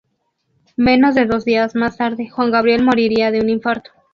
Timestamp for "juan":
2.27-2.49